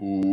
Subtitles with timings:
[0.00, 0.28] Welcome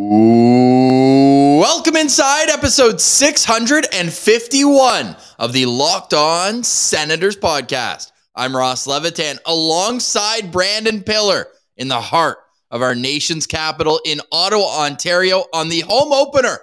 [1.95, 8.11] inside episode 651 of the Locked On Senators podcast.
[8.35, 11.47] I'm Ross Levitan alongside Brandon Pillar
[11.77, 12.37] in the heart
[12.69, 16.59] of our nation's capital in Ottawa, Ontario on the home opener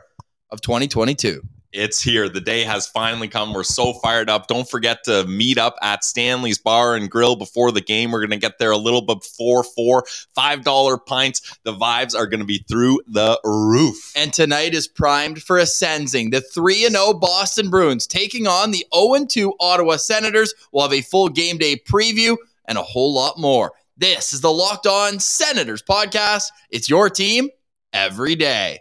[0.50, 1.42] of 2022.
[1.72, 2.28] It's here.
[2.28, 3.54] The day has finally come.
[3.54, 4.46] We're so fired up.
[4.46, 8.10] Don't forget to meet up at Stanley's Bar and Grill before the game.
[8.10, 10.04] We're going to get there a little before four.
[10.36, 11.58] $5 pints.
[11.64, 14.12] The vibes are going to be through the roof.
[14.14, 16.28] And tonight is primed for a sensing.
[16.28, 20.52] The 3 0 Boston Bruins taking on the 0 2 Ottawa Senators.
[20.72, 22.36] We'll have a full game day preview
[22.66, 23.72] and a whole lot more.
[23.96, 26.44] This is the Locked On Senators podcast.
[26.70, 27.48] It's your team
[27.92, 28.80] every day.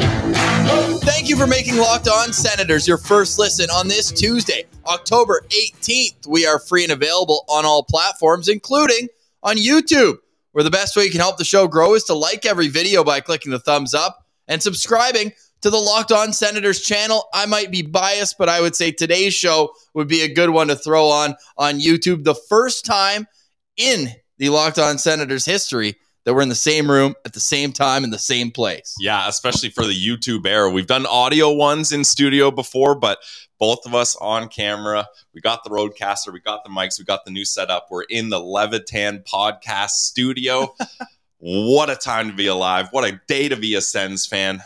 [0.71, 6.25] Thank you for making Locked On Senators your first listen on this Tuesday, October 18th.
[6.27, 9.09] We are free and available on all platforms, including
[9.43, 10.19] on YouTube,
[10.53, 13.03] where the best way you can help the show grow is to like every video
[13.03, 17.27] by clicking the thumbs up and subscribing to the Locked On Senators channel.
[17.33, 20.69] I might be biased, but I would say today's show would be a good one
[20.69, 22.23] to throw on on YouTube.
[22.23, 23.27] The first time
[23.75, 27.71] in the Locked On Senators history that we're in the same room at the same
[27.71, 28.95] time in the same place.
[28.99, 30.69] Yeah, especially for the YouTube era.
[30.69, 33.19] We've done audio ones in studio before, but
[33.59, 35.07] both of us on camera.
[35.33, 37.87] We got the roadcaster, we got the mics, we got the new setup.
[37.89, 40.75] We're in the Levitan podcast studio.
[41.37, 42.87] what a time to be alive.
[42.91, 44.61] What a day to be a Sens fan.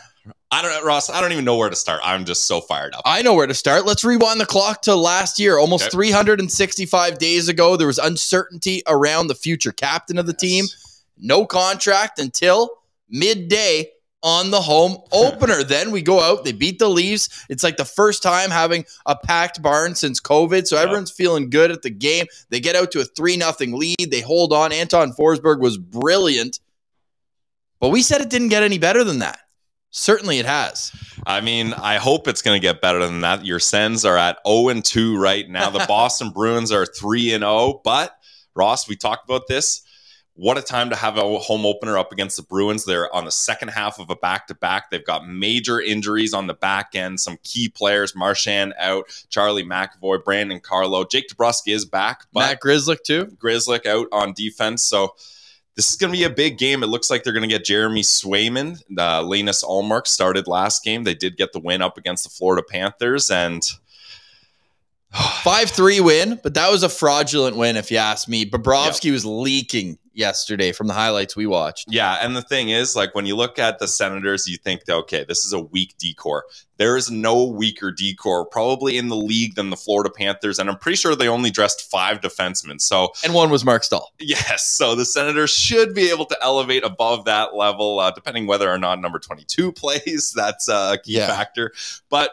[0.50, 1.10] I don't know, Ross.
[1.10, 2.00] I don't even know where to start.
[2.04, 3.02] I'm just so fired up.
[3.04, 3.84] I know where to start.
[3.84, 5.58] Let's rewind the clock to last year.
[5.58, 5.90] Almost Okay.
[5.90, 10.66] 365 days ago, there was uncertainty around the future captain of the team.
[11.18, 12.70] No contract until
[13.08, 13.90] midday
[14.22, 15.62] on the home opener.
[15.62, 17.44] then we go out, they beat the Leafs.
[17.48, 20.66] It's like the first time having a packed barn since COVID.
[20.66, 20.84] So Yep.
[20.84, 22.26] everyone's feeling good at the game.
[22.50, 24.10] They get out to a 3 nothing lead.
[24.10, 24.72] They hold on.
[24.72, 26.58] Anton Forsberg was brilliant.
[27.78, 29.38] But we said it didn't get any better than that.
[29.90, 30.92] Certainly it has.
[31.26, 33.44] I mean, I hope it's going to get better than that.
[33.46, 35.70] Your Sens are at 0 and 2 right now.
[35.70, 37.80] The Boston Bruins are 3 and 0.
[37.84, 38.14] But
[38.54, 39.82] Ross, we talked about this.
[40.38, 42.84] What a time to have a home opener up against the Bruins.
[42.84, 44.90] They're on the second half of a back to back.
[44.90, 47.20] They've got major injuries on the back end.
[47.20, 52.60] Some key players: Marchand out, Charlie McAvoy, Brandon Carlo, Jake DeBrusk is back, but Matt
[52.60, 53.34] Grzelcyk, too.
[53.38, 54.84] Grzelcyk out on defense.
[54.84, 55.14] So
[55.74, 56.82] this is going to be a big game.
[56.82, 58.82] It looks like they're going to get Jeremy Swayman.
[58.96, 61.04] Uh, Linus Ullmark started last game.
[61.04, 63.62] They did get the win up against the Florida Panthers, and
[65.12, 68.44] 5 3 win, but that was a fraudulent win, if you ask me.
[68.44, 71.86] Bobrovsky was leaking yesterday from the highlights we watched.
[71.88, 72.18] yeah.
[72.22, 75.44] And the thing is, like when you look at the Senators, you think, okay, this
[75.44, 76.44] is a weak D corps.
[76.78, 80.68] There is no weaker D corps probably in the league than the Florida Panthers, and
[80.68, 82.80] I'm pretty sure they only dressed five defensemen.
[82.80, 84.12] So And one was Marc Staal.
[84.18, 88.70] Yes, so the Senators should be able to elevate above that level, uh, depending whether
[88.70, 90.32] or not number 22 plays.
[90.36, 91.28] That's a key Yeah.
[91.28, 91.72] factor.
[92.10, 92.30] But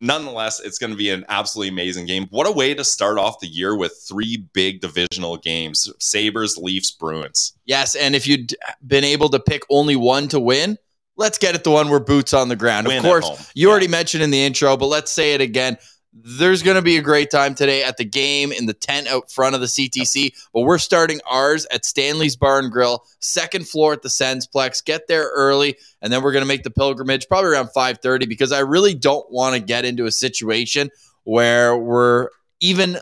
[0.00, 2.26] nonetheless, it's going to be an absolutely amazing game.
[2.30, 6.90] What a way to start off the year with three big divisional games Sabres, Leafs,
[6.90, 7.54] Bruins.
[7.64, 8.54] Yes, and if you'd
[8.86, 10.78] been able to pick only one to win,
[11.16, 12.86] let's get it the one where boots on the ground.
[12.86, 13.72] Win of course, you Yeah.
[13.72, 15.76] already mentioned in the intro, but let's say it again.
[16.12, 19.30] There's going to be a great time today at the game in the tent out
[19.30, 23.92] front of the CTC, but we're starting ours at Stanley's Bar and Grill, second floor
[23.92, 24.82] at the Sensplex.
[24.84, 28.52] Get there early, and then we're going to make the pilgrimage probably around 5:30 because
[28.52, 30.90] I really don't want to get into a situation
[31.24, 32.28] where we're
[32.60, 32.98] even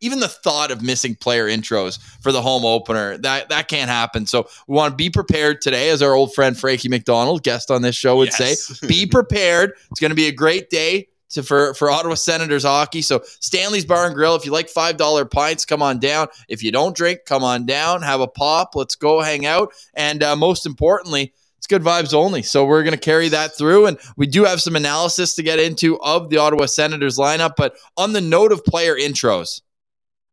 [0.00, 4.26] even the thought of missing player intros for the home opener that that can't happen.
[4.26, 7.80] So we want to be prepared today, as our old friend Frankie McDonald, guest on
[7.80, 8.66] this show, would Yes.
[8.78, 8.86] say.
[8.86, 9.72] Be prepared.
[9.90, 11.08] It's going to be a great day.
[11.34, 13.02] To, for, for Ottawa Senators hockey.
[13.02, 14.36] So Stanley's Bar and Grill.
[14.36, 16.28] If you like $5 pints, come on down.
[16.48, 18.02] If you don't drink, come on down.
[18.02, 18.74] Have a pop.
[18.74, 19.72] Let's go hang out.
[19.94, 22.42] And uh, most importantly, it's good vibes only.
[22.42, 23.86] So we're going to carry that through.
[23.86, 27.54] And we do have some analysis to get into of the Ottawa Senators lineup.
[27.56, 29.62] But on the note of player intros,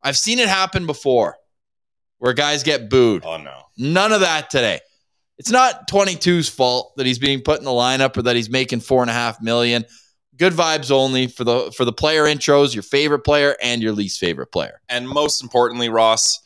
[0.03, 1.37] I've seen it happen before
[2.17, 3.23] where guys get booed.
[3.25, 3.63] Oh, no.
[3.77, 4.81] None of that today.
[5.37, 8.81] It's not 22's fault that he's being put in the lineup or that he's making
[8.81, 9.85] four and a half million.
[10.37, 14.19] Good vibes only for the for the player intros, your favorite player and your least
[14.19, 14.81] favorite player.
[14.89, 16.39] And most importantly, Ross,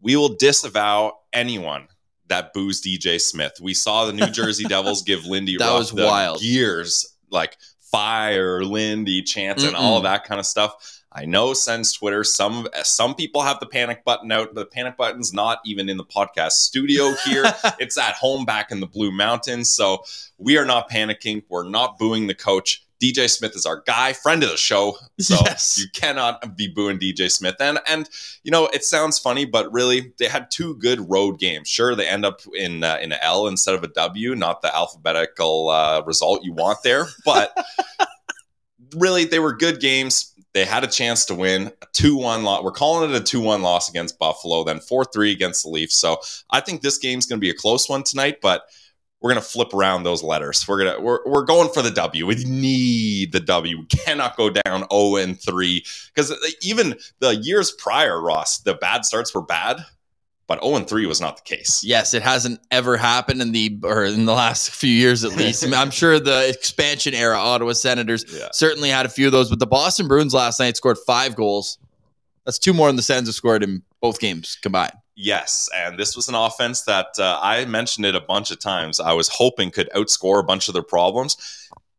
[0.00, 1.88] we will disavow anyone
[2.28, 3.54] that boos DJ Smith.
[3.60, 6.40] We saw the New Jersey Devils give Lindy That Ruff was the wild.
[6.40, 10.96] gears, like fire Lindy chanting, all of that kind of stuff.
[11.12, 12.22] I know Sens Twitter.
[12.22, 14.54] Some some people have the panic button out.
[14.54, 17.44] but The panic button's not even in the podcast studio here.
[17.80, 19.70] it's at home back in the Blue Mountains.
[19.70, 20.04] So
[20.38, 21.42] we are not panicking.
[21.48, 22.84] We're not booing the coach.
[23.02, 24.96] DJ Smith is our guy, friend of the show.
[25.18, 25.78] So Yes.
[25.78, 27.56] you cannot be booing DJ Smith.
[27.60, 28.08] And and
[28.42, 31.68] you know it sounds funny, but really they had two good road games.
[31.68, 34.74] Sure, they end up in uh, in a L instead of a W, not the
[34.74, 37.56] alphabetical uh, result you want there, but
[38.96, 40.34] really they were good games.
[40.52, 42.64] They had a chance to win a 2 1 loss.
[42.64, 45.96] We're calling it a 2 1 loss against Buffalo, then 4 3 against the Leafs.
[45.96, 46.20] So
[46.50, 48.64] I think this game's going to be a close one tonight, but
[49.20, 50.66] we're going to flip around those letters.
[50.66, 52.26] We're going to, we're, we're going for the W.
[52.26, 53.78] We need the W.
[53.80, 55.84] We cannot go down 0 and 3
[56.14, 59.84] because uh, even the years prior, Ross, the bad starts were bad,
[60.46, 61.84] but 0 and 3 was not the case.
[61.84, 65.62] Yes, it hasn't ever happened in the or in the last few years at least.
[65.64, 68.48] I mean, I'm sure the expansion era Ottawa Senators Yeah.
[68.52, 71.78] certainly had a few of those, but the Boston Bruins last night scored five goals.
[72.46, 74.94] That's two more than the Sens have scored in both games combined.
[75.22, 78.98] Yes, and this was an offense that uh, I mentioned it a bunch of times.
[78.98, 81.36] I was hoping could outscore a bunch of their problems.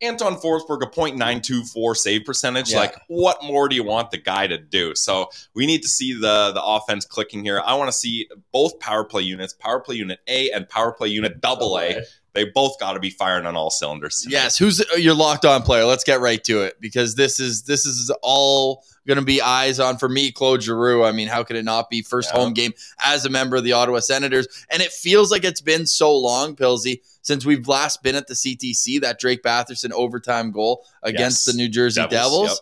[0.01, 2.71] Anton Forsberg, a .924 save percentage.
[2.71, 2.79] Yeah.
[2.79, 4.95] Like, what more do you want the guy to do?
[4.95, 7.61] So we need to see the the offense clicking here.
[7.63, 11.09] I want to see both power play units, power play unit A and power play
[11.09, 12.01] unit double A.
[12.33, 14.21] They both got to be firing on all cylinders.
[14.21, 14.31] tonight.
[14.33, 15.83] Yes, who's your locked on player?
[15.83, 19.79] Let's get right to it because this is this is all going to be eyes
[19.79, 21.03] on for me, Claude Giroux.
[21.03, 22.39] I mean, how could it not be first Yeah.
[22.39, 22.71] home game
[23.03, 24.47] as a member of the Ottawa Senators?
[24.69, 28.35] And it feels like it's been so long, Pilsy, since we've last been at the
[28.35, 28.99] CTC.
[29.01, 31.53] That Drake Batherson overtime goal against Yes.
[31.53, 32.47] the New Jersey Devils, Devils.
[32.49, 32.57] yep.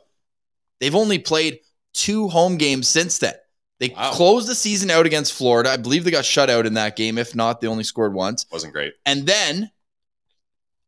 [0.79, 1.59] They've only played
[1.93, 3.33] two home games since then.
[3.79, 4.11] They Wow.
[4.11, 5.69] closed the season out against Florida.
[5.71, 7.17] I believe they got shut out in that game.
[7.17, 8.45] If not, they only scored once.
[8.51, 8.93] wasn't great.
[9.05, 9.71] And then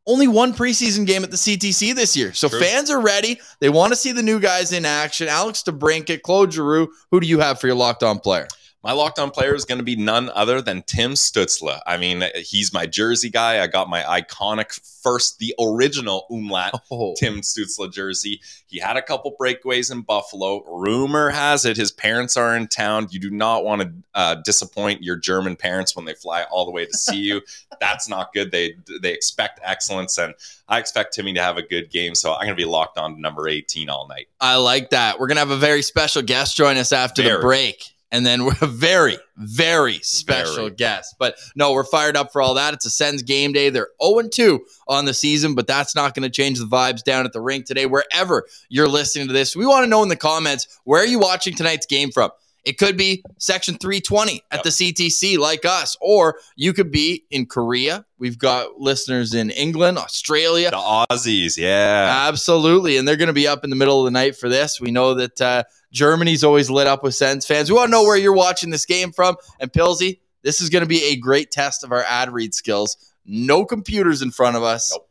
[0.08, 2.34] only one preseason game at the CTC this year.
[2.34, 2.60] So True.
[2.60, 3.40] fans are ready.
[3.60, 5.28] They want to see the new guys in action.
[5.28, 6.90] Alex DeBrincat, Claude Giroux.
[7.12, 8.48] Who do you have for your locked on player?
[8.83, 11.80] My locked on player is going to be none other than Tim Stützle.
[11.86, 13.62] I mean, he's my Jersey guy.
[13.62, 18.42] I got my iconic first, the original umlaut Oh, Tim Stützle jersey.
[18.68, 20.63] He had a couple breakaways in Buffalo.
[20.68, 23.07] Rumor has it his parents are in town.
[23.12, 26.72] You do not want to uh, disappoint your German parents when they fly all the
[26.72, 27.42] way to see you.
[27.80, 28.51] That's not good.
[28.51, 30.33] They they expect excellence, and
[30.68, 32.16] I expect Timmy to have a good game.
[32.16, 34.28] So I'm going to be locked on to number 18 all night.
[34.39, 35.19] I like that.
[35.19, 37.92] We're going to have a very special guest join us after the break.
[38.12, 40.72] And then we're a very, very special Very.
[40.72, 41.16] guest.
[41.18, 42.74] But no, we're fired up for all that.
[42.74, 43.69] It's a Sens game day.
[43.69, 47.25] They're 0 2 on the season, but that's not going to change the vibes down
[47.25, 47.86] at the rink today.
[47.86, 51.19] Wherever you're listening to this, we want to know in the comments where are you
[51.19, 52.31] watching tonight's game from?
[52.63, 54.63] It could be section 320 at Yep.
[54.63, 58.06] the CTC, like us, or you could be in Korea.
[58.19, 62.25] We've got listeners in England, Australia, The Aussies, yeah.
[62.28, 62.98] Absolutely.
[62.98, 64.80] And they're going to be up in the middle of the night for this.
[64.80, 67.69] We know that uh, Germany's always lit up with Sens fans.
[67.72, 69.38] We want to know where you're watching this game from.
[69.60, 72.96] And Pilsy, this is going to be a great test of our ad read skills.
[73.25, 74.92] No computers in front of us.
[74.92, 75.07] Nope.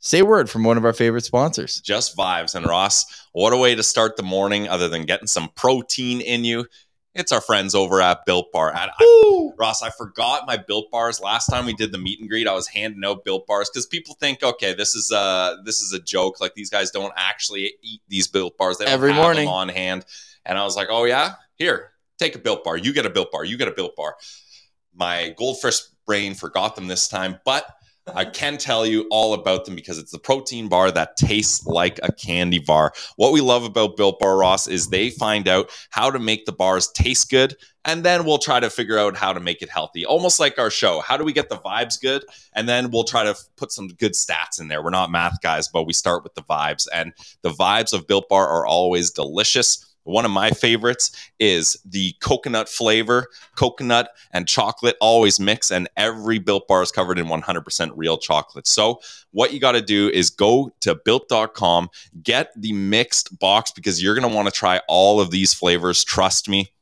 [0.00, 1.80] Say a word from one of our favorite sponsors.
[1.80, 2.54] just vibes.
[2.54, 6.44] And Ross, what a way to start the morning other than getting some protein in
[6.44, 6.66] you.
[7.18, 8.70] It's our friends over at Built Bar.
[8.70, 11.20] And I- Ross, I forgot my Built Bars.
[11.20, 13.86] Last time we did the meet and greet, I was handing out Built Bars because
[13.86, 16.40] people think, okay, this is a this is a joke.
[16.40, 18.78] Like these guys don't actually eat these Built Bars.
[18.78, 19.46] They don't Every have morning.
[19.46, 20.06] them on hand.
[20.46, 22.76] And I was like, oh yeah, here, take a Built Bar.
[22.76, 23.44] You get a Built Bar.
[23.44, 24.16] You get a Built Bar.
[24.94, 27.66] My goldfish brain forgot them this time, but
[28.14, 32.00] I can tell you all about them because it's the protein bar that tastes like
[32.02, 32.92] a candy bar.
[33.16, 36.52] What we love about Built Bar Ross is they find out how to make the
[36.52, 40.04] bars taste good, and then we'll try to figure out how to make it healthy.
[40.04, 41.00] Almost like our show.
[41.00, 42.24] How do we get the vibes good?
[42.52, 44.82] And then we'll try to put some good stats in there.
[44.82, 46.86] We're not math guys, but we start with the vibes.
[46.92, 47.12] And
[47.42, 49.87] the vibes of Built Bar are always delicious.
[50.08, 53.26] One of my favorites is the coconut flavor.
[53.56, 58.66] Coconut and chocolate always mix, and every built bar is covered in 100% real chocolate.
[58.66, 59.00] So,
[59.32, 61.90] what you got to do is go to built.com,
[62.22, 66.02] get the mixed box because you're going to want to try all of these flavors.
[66.04, 66.72] Trust me.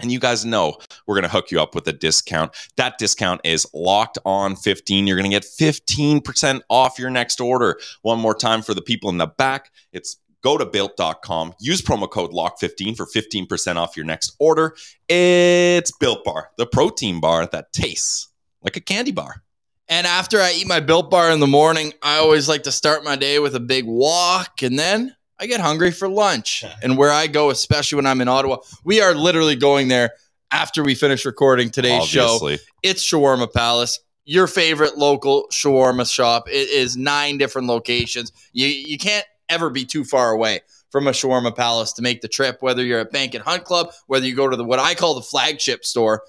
[0.00, 2.52] And you guys know we're going to hook you up with a discount.
[2.76, 5.06] That discount is locked on 15.
[5.06, 7.78] You're going to get 15% off your next order.
[8.02, 9.70] One more time for the people in the back.
[9.92, 14.74] It's go to built.com, use promo code LOCK15 for 15% off your next order.
[15.08, 18.28] It's Built Bar, the protein bar that tastes
[18.62, 19.42] like a candy bar.
[19.88, 23.02] And after I eat my built bar in the morning, I always like to start
[23.02, 26.64] my day with a big walk and then I get hungry for lunch.
[26.82, 30.12] And where I go, especially when I'm in Ottawa, we are literally going there
[30.52, 32.38] after we finish recording today's show.
[32.82, 36.48] It's Shawarma Palace, your favorite local shawarma shop.
[36.48, 38.32] It is nine different locations.
[38.52, 42.28] You you can't ever be too far away from a shawarma palace to make the
[42.28, 44.94] trip, whether you're at Bank and Hunt Club, whether you go to the what I
[44.94, 46.22] call the flagship store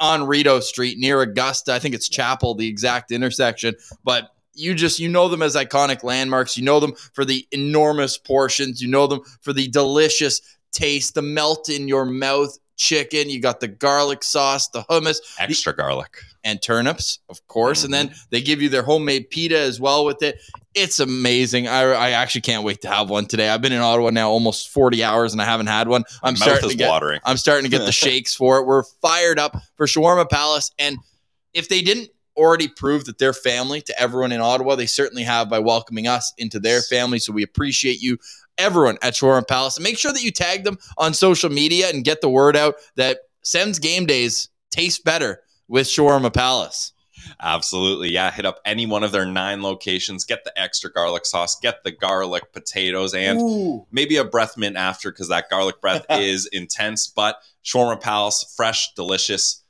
[0.00, 1.72] on Rideau Street near Augusta.
[1.72, 3.74] I think it's Chapel, the exact intersection.
[4.04, 6.56] But you just you know them as iconic landmarks.
[6.56, 8.80] You know them for the enormous portions.
[8.80, 10.40] You know them for the delicious
[10.72, 13.30] taste, the melt in your mouth chicken.
[13.30, 16.16] You got the garlic sauce, the hummus, Extra garlic.
[16.42, 17.84] and turnips, of course.
[17.84, 18.18] And then mm-hmm.
[18.30, 20.40] they give you their homemade pita as well with it.
[20.74, 21.68] It's amazing.
[21.68, 23.48] I, I actually can't wait to have one today.
[23.48, 26.04] I've been in Ottawa now almost 40 hours and I haven't had one.
[26.22, 27.20] I'm Mouth starting is to get watering.
[27.24, 28.66] I'm starting to get the shakes for it.
[28.66, 30.70] We're fired up for Shawarma Palace.
[30.78, 30.98] And
[31.52, 35.48] if they didn't already prove that they're family to everyone in Ottawa, they certainly have
[35.48, 37.18] by welcoming us into their family.
[37.18, 38.18] So we appreciate you,
[38.58, 39.76] everyone at Shawarma Palace.
[39.76, 42.76] And make sure that you tag them on social media and get the word out
[42.96, 46.92] that Sens game days taste better with Shawarma Palace.
[47.40, 48.10] Absolutely.
[48.10, 48.30] Yeah.
[48.30, 50.24] Hit up any one of their nine locations.
[50.24, 55.10] Get the extra garlic sauce, get the garlic potatoes, and maybe a breath mint after
[55.10, 57.06] because that garlic breath is intense.
[57.06, 59.62] But Shawarma Palace, fresh, delicious.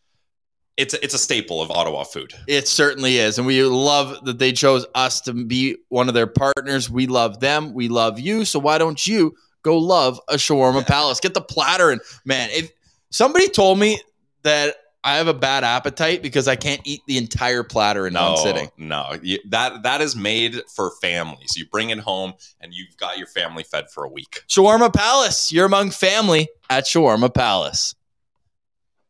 [0.77, 2.35] It's a, it's a staple of Ottawa food.
[2.49, 3.39] It certainly is.
[3.39, 6.91] And we love that they chose us to be one of their partners.
[6.91, 7.73] We love them.
[7.75, 8.45] We love you.
[8.45, 11.21] So why don't you go love a shawarma palace?
[11.21, 11.91] Get the platter.
[11.91, 12.73] And man, if
[13.11, 14.01] somebody told me
[14.43, 18.33] that I have a bad appetite because I can't eat the entire platter in No,
[18.33, 18.71] one sitting.
[18.79, 21.57] no, you, that that is made for families.
[21.57, 24.43] You bring it home, and you've got your family fed for a week.
[24.49, 25.53] Shawarma Palace.
[25.53, 27.95] You're among family at Shawarma Palace.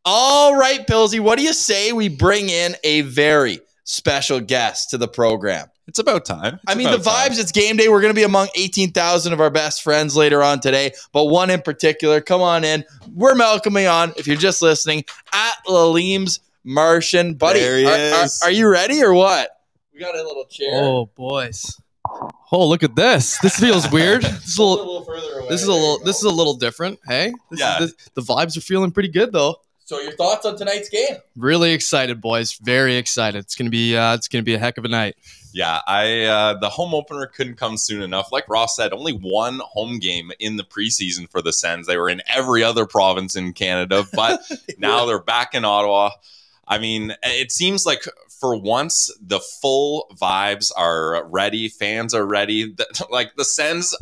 [0.05, 4.97] All right, Pilsy, what do you say we bring in a very special guest to
[4.97, 5.67] the program?
[5.87, 6.59] It's about time.
[6.67, 7.31] I mean, the about time.
[7.31, 7.89] vibes, it's game day.
[7.89, 11.49] We're going to be among 18,000 of our best friends later on today, but one
[11.49, 12.83] in particular, come on in.
[13.13, 17.33] We're welcoming on, if you're just listening, at Lalim's Martian.
[17.35, 18.41] Buddy, There he are, are- is.
[18.43, 19.49] are you ready or what?
[19.93, 20.71] We got a little chair.
[20.73, 21.79] Oh boys.
[22.51, 23.37] Oh, look at this.
[23.39, 24.23] This feels weird.
[24.45, 25.49] This is a little, further away.
[25.49, 26.99] this is a little this is a little different.
[27.07, 27.81] Hey, this Yeah.
[27.83, 29.55] is, this, the vibes are feeling pretty good though.
[29.85, 31.17] So, your thoughts on tonight's game?
[31.35, 32.53] Really excited, boys.
[32.53, 33.37] Very excited.
[33.37, 35.15] It's gonna be uh, it's gonna be a heck of a night.
[35.53, 38.31] Yeah, I uh, the home opener couldn't come soon enough.
[38.31, 41.85] Like Ross said, only one home game in the preseason for the Sens.
[41.85, 44.41] They were in every other province in Canada, but
[44.79, 46.09] now they're back in Ottawa.
[46.67, 48.05] I mean, it seems like
[48.39, 51.67] for once the full vibes are ready.
[51.69, 52.73] Fans are ready.
[52.73, 53.95] The- Like the Sens,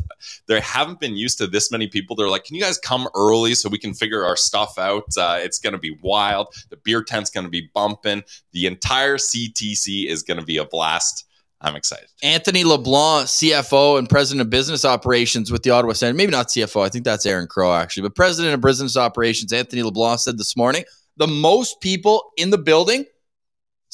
[0.46, 2.16] they haven't been used to this many people.
[2.16, 5.38] They're like, "Can you guys come early so we can figure our stuff out?" Uh,
[5.40, 6.48] it's going to be wild.
[6.70, 8.22] The beer tent's going to be bumping.
[8.52, 11.26] The entire CTC is going to be a blast.
[11.60, 12.08] I'm excited.
[12.22, 16.18] Anthony LeBlanc, CFO and president of business operations with the Ottawa Senators.
[16.18, 16.84] Maybe not CFO.
[16.84, 18.02] I think that's Aaron Crow, actually.
[18.02, 20.84] But president of business operations, Anthony LeBlanc, said this morning
[21.16, 23.06] the most people in the building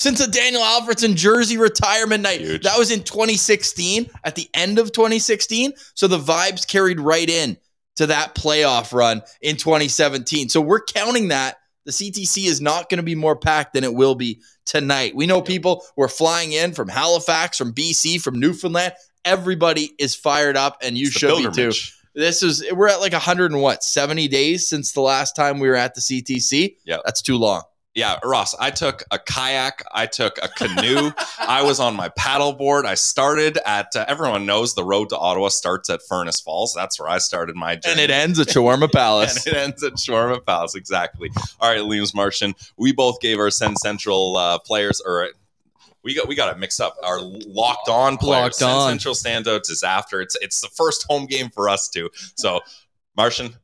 [0.00, 2.40] since the Daniel Alfredsson jersey retirement night.
[2.40, 2.62] Huge.
[2.62, 5.74] That was in 2016, at the end of 2016.
[5.94, 7.58] So the vibes carried right in
[7.96, 10.48] to that playoff run in 2017.
[10.48, 11.58] So we're counting that.
[11.84, 15.14] The CTC is not going to be more packed than it will be tonight.
[15.14, 18.94] We know people were flying in from Halifax, from BC, from Newfoundland.
[19.24, 21.72] Everybody is fired up, and you It's should be too.
[22.14, 25.68] This is we're at like 100 and what 70 days since the last time we
[25.68, 26.76] were at the CTC.
[26.84, 27.62] Yeah, that's too long.
[28.00, 32.86] Yeah, Ross, I took a kayak, I took a canoe, I was on my paddleboard.
[32.86, 36.72] I started at, uh, everyone knows the road to Ottawa starts at Furnace Falls.
[36.74, 37.92] That's where I started my journey.
[37.92, 39.46] And it ends at Shawarma Palace.
[39.46, 41.30] And it ends at Shawarma Palace, exactly.
[41.60, 42.54] All right, Liam's Martian.
[42.78, 45.28] We both gave our Send Central uh, players, or
[46.02, 46.96] we got we got it mixed up.
[47.04, 48.62] Our locked on players.
[48.62, 48.88] Locked on.
[48.88, 50.22] Central standouts is after.
[50.22, 52.08] It's it's the first home game for us too.
[52.36, 52.60] So,
[53.14, 53.56] Martian,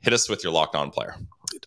[0.00, 1.14] hit us with your locked on player.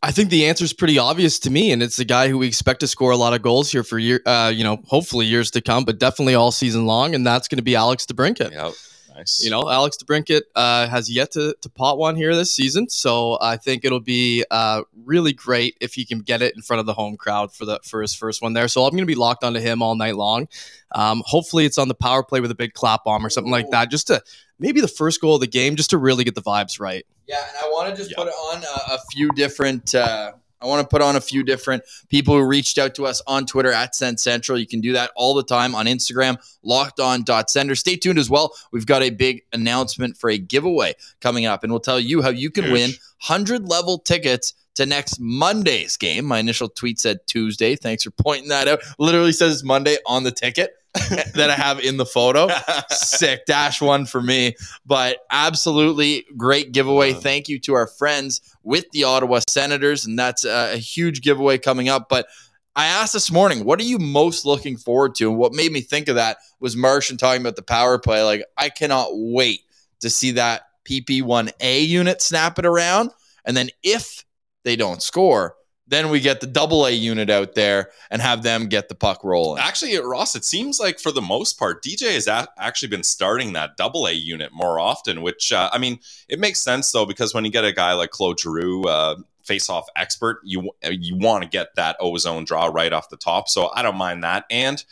[0.04, 2.48] I think the answer is pretty obvious to me, and it's the guy who we
[2.48, 5.52] expect to score a lot of goals here for year, uh, you know, hopefully years
[5.52, 8.52] to come, but definitely all season long, and that's going to be Alex DeBrincat.
[8.52, 8.72] Yeah,
[9.18, 9.44] nice.
[9.44, 13.38] You know, Alex DeBrincat uh, has yet to, to pot one here this season, so
[13.42, 16.86] I think it'll be uh, really great if he can get it in front of
[16.86, 18.68] the home crowd for the for his first one there.
[18.68, 20.48] So I'm going to be locked onto him all night long.
[20.94, 23.70] Um, hopefully, it's on the power play with a big clap bomb or something like
[23.72, 24.22] that, just to
[24.60, 27.06] maybe the first goal of the game, just to really get the vibes right.
[27.28, 28.24] Yeah, and I want to just Yeah.
[28.24, 29.94] put on a, a few different.
[29.94, 33.22] Uh, I want to put on a few different people who reached out to us
[33.28, 34.58] on Twitter at Send Central.
[34.58, 37.76] You can do that all the time on Instagram, locked on sender.
[37.76, 38.54] Stay tuned as well.
[38.72, 42.30] We've got a big announcement for a giveaway coming up, and we'll tell you how
[42.30, 42.92] you can win
[43.26, 46.26] 100 level tickets to next Monday's game.
[46.26, 47.76] My initial tweet said Tuesday.
[47.76, 48.80] Thanks for pointing that out.
[49.00, 52.48] Literally says Monday on the ticket that I have in the photo.
[52.90, 54.56] Sick dash one for me.
[54.86, 57.14] But absolutely great giveaway.
[57.14, 61.58] Thank you to our friends with the ottawa senators and that's a, a huge giveaway
[61.58, 62.10] coming up.
[62.10, 62.28] But
[62.76, 65.30] i asked this morning what are you most looking forward to?
[65.30, 68.24] And what made me think of that was martian talking about the power play.
[68.24, 69.62] Like i cannot wait
[70.02, 73.12] to see that PP1A unit snap it around.
[73.46, 74.24] And then if
[74.64, 75.56] they don't score,
[75.88, 79.24] then we get the double A unit out there and have them get the puck
[79.24, 79.62] rolling.
[79.62, 83.54] Actually, Ross, it seems like for the most part, DJ has a- actually been starting
[83.54, 87.34] that double A unit more often, which, uh, I mean, it makes sense though, because
[87.34, 91.42] when you get a guy like Claude Giroux, uh, face off expert, you you want
[91.42, 93.48] to get that ozone draw right off the top.
[93.48, 94.44] So I don't mind that.
[94.52, 94.84] And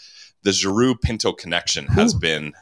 [0.43, 2.53] the Giroux Pinto connection has been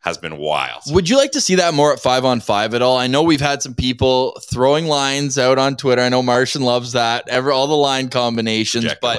[0.00, 0.82] has been wild.
[0.88, 2.96] Would you like to see that more at five on five at all?
[2.96, 6.00] I know we've had some people throwing lines out on Twitter.
[6.00, 7.28] I know Martian loves that.
[7.28, 9.16] Ever all the line combinations, but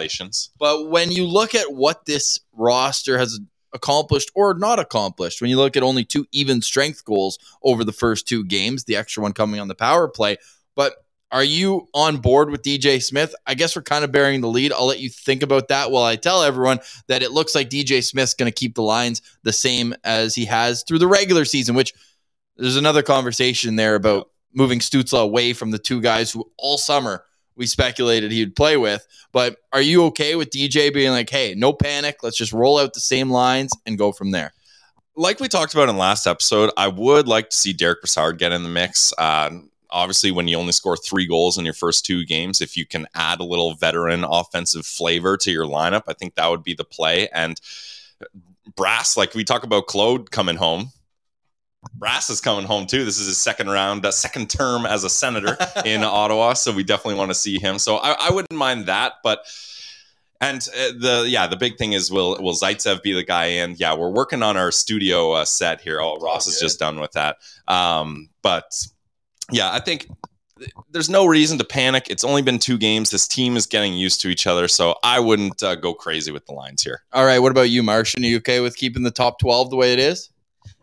[0.60, 3.40] but when you look at what this roster has
[3.74, 7.94] accomplished or not accomplished, when you look at only two even strength goals over the
[7.94, 10.38] first two games, the extra one coming on the power play,
[10.76, 10.96] but
[11.32, 13.34] are you on board with DJ Smith?
[13.48, 14.74] I guess we're kind of bearing the lead.
[14.74, 18.04] I'll let you think about that while I tell everyone that it looks like DJ
[18.04, 21.76] Smith's going to keep the lines the same as he has through the regular season,
[21.76, 21.94] which
[22.58, 27.24] there's another conversation there about moving Stützle away from the two guys who all summer
[27.56, 29.08] we speculated he would play with.
[29.32, 32.94] But are you okay with DJ being like, hey, no panic, let's just roll out
[32.94, 34.54] the same lines and go from there?
[35.16, 38.52] like we talked about in last episode, I would like to see Derick Brassard get
[38.52, 39.14] in the mix.
[39.18, 39.52] Uh,
[39.92, 43.08] obviously, when you only score three goals in your first two games, if you can
[43.16, 46.84] add a little veteran offensive flavor to your lineup, I think that would be the
[46.84, 47.28] play.
[47.30, 47.60] And
[48.76, 50.92] Brass, like we talk about Claude coming home.
[51.96, 53.04] Brass is coming home too.
[53.04, 56.54] This is his second round, uh, second term as a senator in Ottawa.
[56.54, 57.80] So we definitely want to see him.
[57.80, 59.14] So I, I wouldn't mind that.
[59.24, 59.46] But
[60.40, 63.76] and uh, the yeah, the big thing is will will Zaitsev be the guy in?
[63.78, 66.00] Yeah, we're working on our studio uh, set here.
[66.02, 67.38] Oh, Ross is just done with that.
[67.68, 68.72] Um, but
[69.52, 70.08] yeah, I think
[70.92, 72.08] there's no reason to panic.
[72.10, 73.10] It's only been two games.
[73.10, 76.46] This team is getting used to each other, so I wouldn't uh, go crazy with
[76.46, 77.04] the lines here.
[77.14, 78.24] All right, what about you, Martian?
[78.24, 80.30] Are you okay with keeping the top 12 the way it is?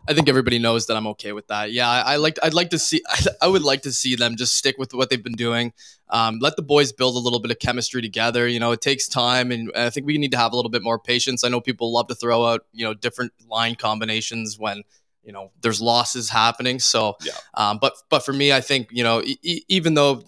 [0.07, 1.71] I think everybody knows that I'm okay with that.
[1.71, 2.39] Yeah, I, I like.
[2.41, 3.03] I'd like to see.
[3.41, 5.71] I would like to see them just stick with what they've been doing.
[6.09, 8.47] Um, let the boys build a little bit of chemistry together.
[8.47, 10.81] You know, it takes time, and I think we need to have a little bit
[10.81, 11.43] more patience.
[11.43, 14.83] I know people love to throw out you know different line combinations when
[15.29, 16.79] you know there's losses happening.
[16.79, 17.33] So, Yeah.
[17.53, 20.23] um, but but for me, I think you know e- even though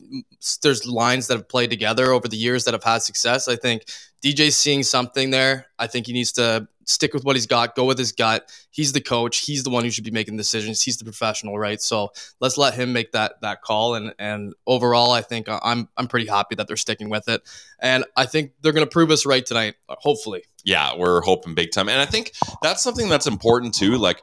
[0.62, 3.86] there's lines that have played together over the years that have had success, I think
[4.24, 5.66] DJ's seeing something there.
[5.80, 8.52] I think he needs to stick with what he's got, go with his gut.
[8.70, 9.40] He's the coach.
[9.46, 10.82] He's the one who should be making decisions.
[10.82, 11.82] He's the professional, right?
[11.82, 12.12] So
[12.42, 13.96] let's let him make that that call.
[13.96, 17.42] And and overall, I think I'm I'm pretty happy that they're sticking with it.
[17.80, 19.76] And I think they're going to prove us right tonight.
[19.90, 20.44] Hopefully.
[20.64, 21.90] yeah, we're hoping big time.
[21.90, 23.98] And I think that's something that's important too.
[23.98, 24.22] Like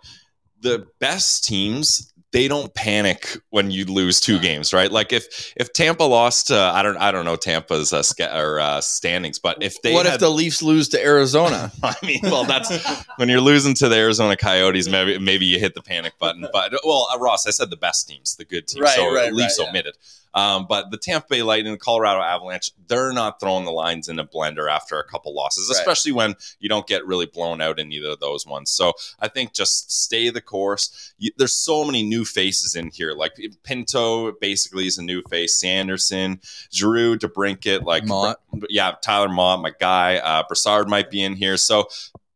[0.61, 4.92] the best teams, they don't panic when you lose two games, right?
[4.92, 8.61] Like if if Tampa lost, uh, I don't I don't know Tampa's uh, sca- or
[8.61, 11.73] uh, standings, but if they what had, if the Leafs lose to Arizona?
[11.83, 12.71] I mean, well, that's
[13.16, 14.88] when you're losing to the Arizona Coyotes.
[14.88, 16.47] Maybe maybe you hit the panic button.
[16.53, 18.83] But well, uh, Ross, I said the best teams, the good teams.
[18.83, 19.92] Right, so right, Leafs right, yeah.
[20.35, 24.19] Um, but the Tampa Bay Lightning, the Colorado Avalanche, they're not throwing the lines in
[24.19, 25.79] a blender after a couple losses, Right.
[25.79, 28.71] especially when you don't get really blown out in either of those ones.
[28.71, 31.12] So I think just stay the course.
[31.19, 33.12] You, there's so many new faces in here.
[33.12, 33.33] Like
[33.64, 35.59] Pinto basically is a new face.
[35.59, 36.41] Sanderson,
[36.73, 38.38] Giroux, DeBrincat, like Motte.
[38.69, 40.17] yeah, Tyler Motte, my guy.
[40.17, 41.57] Uh, Brassard might be in here.
[41.57, 41.88] So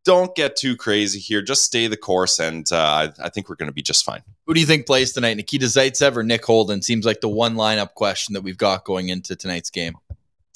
[0.05, 1.43] don't get too crazy here.
[1.43, 2.77] Just stay the course, and uh,
[3.21, 4.23] I, I think we're going to be just fine.
[4.47, 5.37] Who do you think plays tonight?
[5.37, 6.83] Nikita Zaitsev or Nick Holden?
[6.83, 9.97] Seems like the one lineup question that we've got going into tonight's game.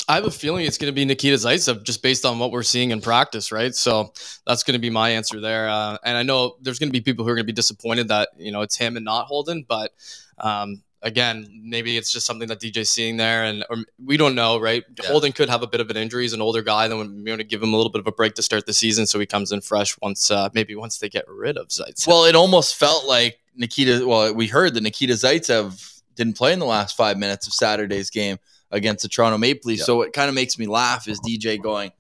[0.09, 2.63] I have a feeling it's going to be Nikita Zaitsev just based on what we're
[2.63, 3.75] seeing in practice, right?
[3.75, 4.13] So
[4.47, 5.69] that's going to be my answer there.
[5.69, 8.09] Uh, and I know there's going to be people who are going to be disappointed
[8.09, 9.93] that you know it's him and not Holden, but
[10.39, 14.61] um, again, maybe it's just something that DJ's seeing there, and or we don't know,
[14.61, 14.85] right?
[15.01, 15.09] Yeah.
[15.09, 16.23] Holden could have a bit of an injury.
[16.23, 18.13] He's an older guy, then we want to give him a little bit of a
[18.13, 21.09] break to start the season, so he comes in fresh once uh, maybe once they
[21.09, 22.07] get rid of Zaitsev.
[22.07, 24.07] Well, it almost felt like Nikita.
[24.07, 28.11] Well, we heard that Nikita Zaitsev didn't play in the last five minutes of Saturday's
[28.11, 28.39] game
[28.71, 29.81] against the Toronto Maple Leafs.
[29.81, 29.87] Yeah.
[29.87, 31.93] So it kind of makes me laugh is DJ going,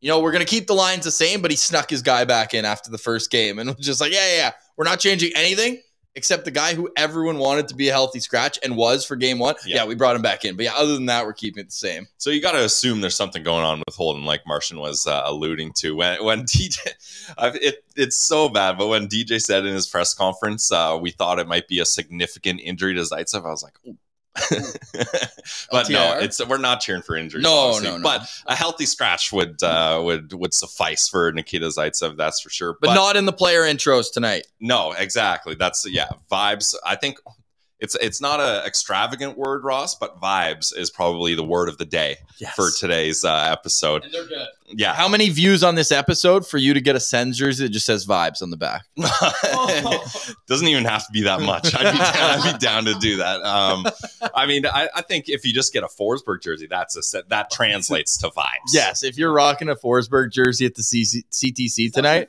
[0.00, 2.24] you know, we're going to keep the lines the same, but he snuck his guy
[2.24, 3.58] back in after the first game.
[3.58, 5.80] And was just like, yeah, yeah, yeah, we're not changing anything
[6.16, 9.38] except the guy who everyone wanted to be a healthy scratch and was for game
[9.38, 9.54] one.
[9.64, 9.84] Yeah, Yeah.
[9.86, 10.56] we brought him back in.
[10.56, 12.08] But yeah, other than that, we're keeping it the same.
[12.18, 15.22] So you got to assume there's something going on with Holden, like Martian was uh,
[15.24, 15.94] alluding to.
[15.96, 16.78] When when DJ,
[17.38, 21.38] it it's so bad, but when DJ said in his press conference, uh, we thought
[21.38, 23.44] it might be a significant injury to Zaitsev.
[23.46, 23.96] I was like, Ooh.
[25.72, 27.42] but no, it's we're not cheering for injuries.
[27.42, 28.02] No, no, no.
[28.02, 32.16] But a healthy scratch would uh, would would suffice for Nikita Zaitsev.
[32.16, 32.76] That's for sure.
[32.80, 34.46] But, not in the player intros tonight.
[34.60, 35.56] No, exactly.
[35.56, 36.74] That's yeah, vibes.
[36.86, 37.18] I think
[37.80, 41.86] it's it's not a extravagant word, Ross, but vibes is probably the word of the
[41.86, 42.54] day Yes.
[42.54, 44.04] for today's uh, episode.
[44.04, 44.46] And they're good.
[44.72, 47.70] Yeah, How many views on this episode for you to get a Sens jersey that
[47.70, 48.84] just says vibes on the back?
[50.46, 51.74] doesn't even have to be that much.
[51.74, 53.42] I'd be down, I'd be down to do that.
[53.42, 53.86] Um,
[54.34, 57.28] I mean, I, I think if you just get a Forsberg jersey, that's a set
[57.30, 58.72] that translates to vibes.
[58.72, 62.28] Yes, if you're rocking a Forsberg jersey at the CC- CTC tonight,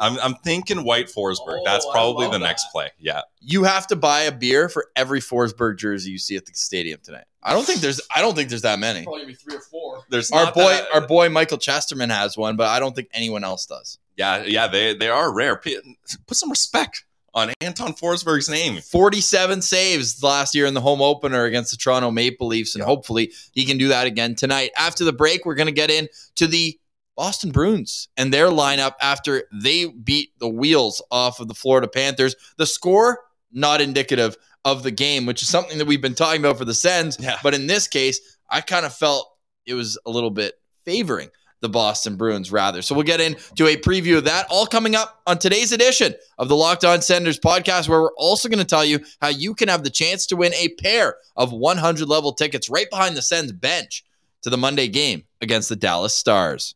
[0.00, 1.58] I'm, I'm thinking white Forsberg.
[1.60, 2.38] Oh, that's probably the that.
[2.40, 2.90] next play.
[2.98, 3.22] Yeah.
[3.40, 7.00] you have to buy a beer for every Forsberg jersey you see at the stadium
[7.02, 7.24] tonight.
[7.46, 9.04] I don't think there's I don't think there's that many.
[9.04, 10.02] Probably gonna be three or four.
[10.10, 13.44] There's Our boy that- our boy Michael Chesterman has one, but I don't think anyone
[13.44, 13.98] else does.
[14.16, 15.56] yeah, yeah, they they are rare.
[15.56, 17.04] Put some respect
[17.34, 18.80] on Anton Forsberg's name.
[18.80, 23.32] 47 saves last year in the home opener against the Toronto Maple Leafs, and hopefully
[23.52, 24.70] he can do that again tonight.
[24.76, 26.78] After the break, we're going to get into the
[27.14, 32.34] Boston Bruins and their lineup after they beat the wheels off of the Florida Panthers.
[32.56, 33.20] The score,
[33.52, 36.74] not indicative of the game, which is something that we've been talking about for the
[36.74, 37.16] Sens.
[37.20, 37.38] Yeah.
[37.42, 39.32] But in this case, I kind of felt
[39.64, 42.82] it was a little bit favoring the Boston Bruins rather.
[42.82, 46.48] So we'll get into a preview of that all coming up on today's edition of
[46.48, 49.68] the Locked On Senators podcast, where we're also going to tell you how you can
[49.68, 53.52] have the chance to win a pair of 100 level tickets right behind the Sens
[53.52, 54.04] bench
[54.42, 56.75] to the Monday game against the Dallas Stars.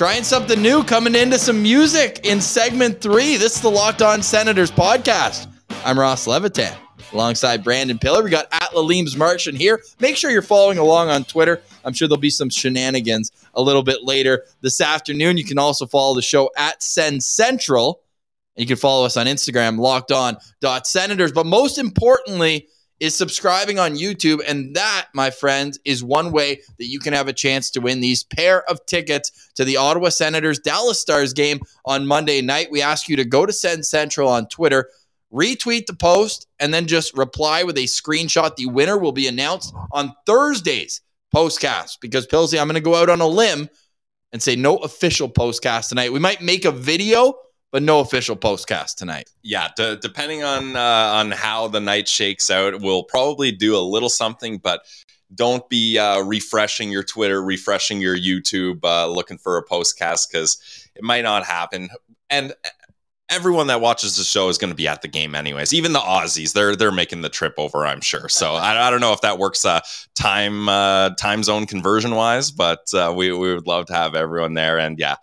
[0.00, 3.36] Trying something new, coming into some music in segment three.
[3.36, 5.46] This is the Locked On Senators podcast.
[5.84, 6.72] I'm Ross Levitan
[7.12, 8.24] alongside Brandon Pillar.
[8.24, 9.82] We got at Laleem's Martian here.
[10.00, 11.60] Make sure you're following along on Twitter.
[11.84, 15.36] I'm sure there'll be some shenanigans a little bit later this afternoon.
[15.36, 18.00] You can also follow the show at Send Central.
[18.56, 20.38] And you can follow us on Instagram, locked on
[20.84, 21.30] senators.
[21.30, 22.68] But most importantly,
[23.00, 24.40] is subscribing on YouTube.
[24.46, 28.00] And that, my friends, is one way that you can have a chance to win
[28.00, 32.68] these pair of tickets to the Ottawa Senators Dallas Stars game on Monday night.
[32.70, 34.90] We ask you to go to Send Central on Twitter,
[35.32, 38.54] retweet the post, and then just reply with a screenshot.
[38.56, 41.00] The winner will be announced on Thursday's
[41.34, 43.70] postcast because Pilsy, I'm going to go out on a limb
[44.32, 46.12] and say no official postcast tonight.
[46.12, 47.34] We might make a video,
[47.70, 49.30] but no official postcast tonight.
[49.42, 53.80] Yeah, d- depending on uh, on how the night shakes out, we'll probably do a
[53.80, 54.82] little something, but
[55.34, 60.88] don't be uh, refreshing your Twitter, refreshing your YouTube, uh, looking for a postcast because
[60.96, 61.88] it might not happen.
[62.28, 62.52] And
[63.30, 65.72] everyone that watches the show is going to be at the game anyways.
[65.72, 68.28] Even the Aussies, they're they're making the trip over, I'm sure.
[68.28, 69.80] So I, I don't know if that works uh,
[70.14, 74.54] time uh, time zone conversion wise, but uh, we we would love to have everyone
[74.54, 74.78] there.
[74.78, 75.16] And yeah,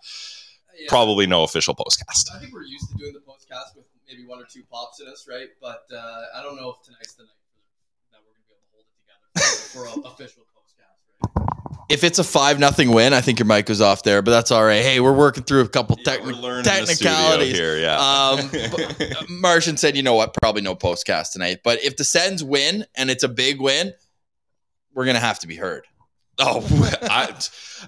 [0.88, 2.26] probably no official postcast.
[2.34, 5.08] I think we're used to doing the podcast with maybe one or two pops in
[5.08, 5.48] us, right?
[5.60, 7.30] But uh, I don't know if tonight's the night
[8.12, 11.84] that we're going to be able to hold it together for an official postcast, right?
[11.90, 14.50] If it's a five nothing win, I think your mic was off there, but that's
[14.50, 14.82] all right.
[14.82, 17.56] Hey, we're working through a couple Yeah, techni- we're learning the technicalities.
[17.56, 17.78] here.
[17.78, 17.96] Yeah.
[17.98, 20.34] Um, but Martian said, you know what?
[20.34, 21.60] Probably no postcast tonight.
[21.64, 23.94] But if the Sens win and it's a big win,
[24.94, 25.86] we're gonna have to be heard.
[26.38, 26.60] oh,
[27.02, 27.34] I,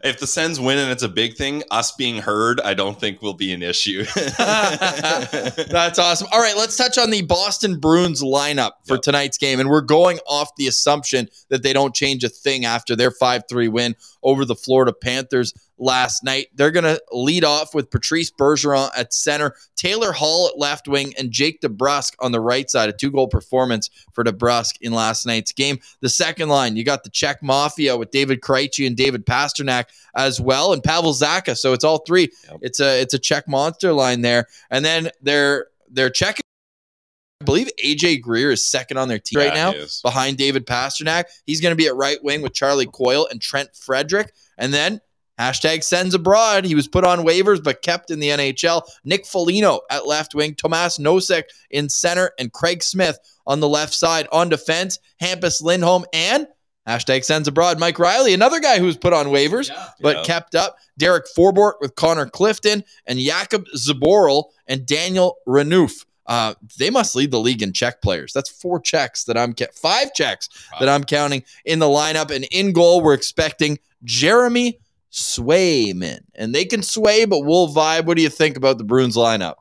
[0.03, 3.23] if the Sens win and it's a big thing, us being heard, I don't think
[3.23, 4.05] will be an issue.
[4.39, 6.29] That's awesome.
[6.33, 9.03] All right, let's touch on the Boston Bruins lineup for Yep.
[9.03, 9.61] tonight's game.
[9.61, 13.45] And we're going off the assumption that they don't change a thing after their 5
[13.49, 16.49] 3 win over the Florida Panthers last night.
[16.55, 21.15] They're going to lead off with Patrice Bergeron at center, Taylor Hall at left wing,
[21.19, 22.91] and Jake DeBrusk on the right side.
[22.91, 25.79] A two goal performance for DeBrusk in last night's game.
[26.01, 29.80] The second line, you got the Czech Mafia with David Krejci and David Pastrnak
[30.15, 31.57] as well, and Pavel Zacha.
[31.57, 32.31] So it's all three.
[32.49, 32.59] Yep.
[32.63, 34.47] It's a it's a Czech monster line there.
[34.71, 36.43] And then they're they're checking.
[37.41, 41.25] I believe AJ Greer is second on their team right now behind David Pastrnak.
[41.47, 44.35] He's going to be at right wing with Charlie Coyle and Trent Frederic.
[44.59, 45.01] And then
[45.39, 46.67] hashtag sends abroad.
[46.67, 48.83] He was put on waivers but kept in the NHL.
[49.05, 53.95] Nick Foligno at left wing, Tomas Nosek in center, and Craig Smith on the left
[53.95, 54.29] side.
[54.33, 56.47] On defense, Hampus Lindholm and
[56.89, 57.79] hashtag sends abroad.
[57.79, 59.89] Mike Reilly, another guy who's put on waivers Yeah.
[60.01, 60.23] but Yeah.
[60.25, 60.77] kept up.
[60.99, 66.05] Derek Forbort with Connor Clifton and Jakub Zboril and Daniel Renouf.
[66.27, 68.33] Uh, they must lead the league in check players.
[68.33, 72.31] That's four checks that I'm ca- five checks that I'm counting in the lineup.
[72.31, 74.79] And in goal, we're expecting Jeremy
[75.13, 78.05] Swayman, and they can sway, but we'll vibe.
[78.05, 79.55] What do you think about the Bruins lineup?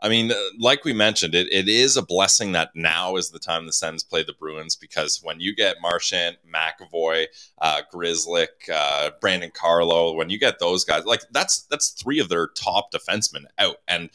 [0.00, 3.38] I mean, uh, like we mentioned, it, it is a blessing that now is the
[3.38, 7.26] time the Sens play the Bruins because when you get Marchand, McAvoy,
[7.58, 12.28] uh, Grzelcyk, uh, Brandon Carlo, when you get those guys, like that's that's three of
[12.28, 14.10] their top defensemen out, and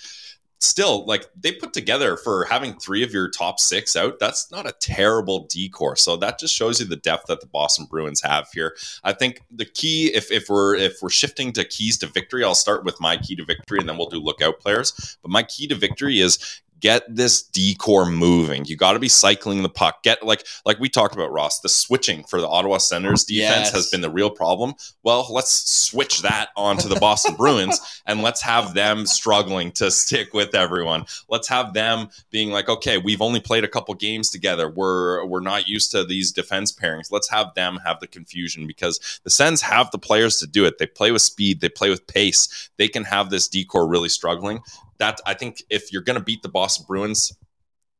[0.61, 4.19] still, like they put together for having three of your top six out.
[4.19, 5.95] That's not a terrible D corps.
[5.95, 8.75] So that just shows you the depth that the Boston Bruins have here.
[9.03, 12.55] I think the key, if if we're if we're shifting to keys to victory, I'll
[12.55, 15.17] start with my key to victory, and then we'll do lookout players.
[15.21, 18.65] But my key to victory is get this D corps moving.
[18.65, 20.03] You got to be cycling the puck.
[20.03, 21.59] Get like like we talked about Ross.
[21.59, 23.71] The switching for the Ottawa Senators defense Yes.
[23.71, 24.73] has been the real problem.
[25.03, 30.33] Well, let's switch that onto the Boston Bruins and let's have them struggling to stick
[30.33, 31.05] with everyone.
[31.29, 34.69] Let's have them being like, okay, we've only played a couple games together.
[34.69, 37.11] We're we're not used to these defense pairings.
[37.11, 40.77] Let's have them have the confusion because the Sens have the players to do it.
[40.79, 41.61] They play with speed.
[41.61, 42.69] They play with pace.
[42.77, 44.61] They can have this D corps really struggling
[45.01, 47.33] that I think if you're going to beat the Boston Bruins,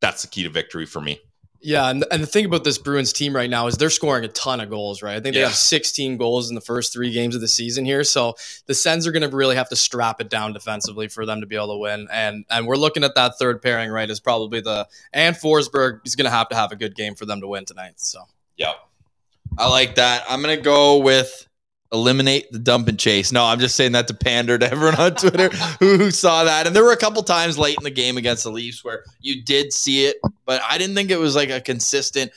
[0.01, 1.19] that's the key to victory for me.
[1.63, 4.27] Yeah, and, and the thing about this Bruins team right now is they're scoring a
[4.29, 5.15] ton of goals, right?
[5.15, 5.47] I think they Yeah.
[5.47, 8.03] have 16 goals in the first three games of the season here.
[8.03, 8.33] So
[8.65, 11.45] the Sens are going to really have to strap it down defensively for them to
[11.47, 12.07] be able to win.
[12.11, 14.09] And and we're looking at that third pairing, right?
[14.09, 17.27] Is probably the and Forsberg is going to have to have a good game for
[17.27, 17.93] them to win tonight.
[17.99, 18.21] So
[18.57, 18.75] Yep.
[19.59, 20.23] I like that.
[20.29, 21.47] I'm gonna go with
[21.91, 23.31] eliminate the dump and chase.
[23.31, 25.49] No, I'm just saying that to pander to everyone on Twitter
[25.79, 26.67] who, who saw that.
[26.67, 29.43] And there were a couple times late in the game against the Leafs where you
[29.43, 32.31] did see it, but I didn't think it was like a consistent,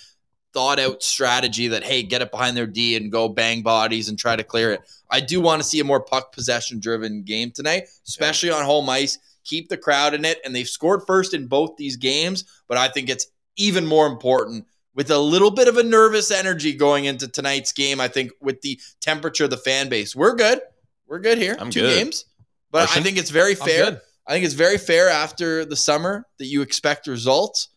[0.52, 4.18] thought out strategy that hey, get it behind their D and go bang bodies and
[4.18, 4.80] try to clear it.
[5.10, 8.88] I do want to see a more puck possession driven game tonight, especially on home
[8.88, 9.18] ice.
[9.42, 12.44] Keep the crowd in it, and they've scored first in both these games.
[12.66, 16.72] But I think it's even more important with a little bit of a nervous energy
[16.72, 18.00] going into tonight's game.
[18.00, 20.60] I think with the temperature of the fan base, we're good.
[21.06, 21.56] We're good here.
[21.58, 21.96] I'm Two good.
[22.04, 22.24] games,
[22.70, 24.00] but I think it's very fair.
[24.26, 27.68] I think it's very fair after the summer that you expect results.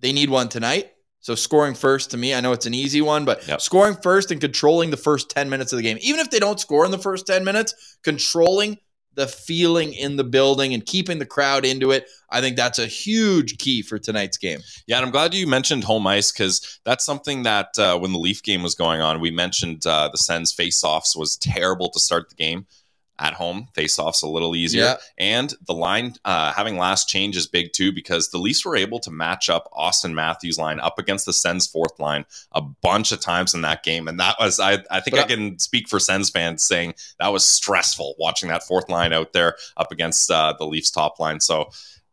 [0.00, 0.90] They need one tonight.
[1.20, 3.60] So scoring first to me, I know it's an easy one, but Yep.
[3.60, 5.98] scoring first and controlling the first 10 minutes of the game.
[6.00, 8.78] Even if they don't score in the first 10 minutes, controlling
[9.20, 12.86] the feeling in the building and keeping the crowd into it, I think that's a
[12.86, 14.60] huge key for tonight's game.
[14.86, 18.18] Yeah, and I'm glad you mentioned home ice because that's something that uh, when the
[18.18, 22.30] Leaf game was going on, we mentioned uh, the Sens face-offs was terrible to start
[22.30, 22.66] the game.
[23.22, 24.96] At home, face-offs a little easier, Yeah.
[25.18, 28.98] and the line uh, having last change is big too because the Leafs were able
[29.00, 33.20] to match up Auston Matthews' line up against the Sens fourth line a bunch of
[33.20, 36.00] times in that game, and that was I, I think But I can speak for
[36.00, 40.54] Sens fans saying that was stressful watching that fourth line out there up against uh,
[40.58, 41.40] the Leafs top line.
[41.40, 41.68] So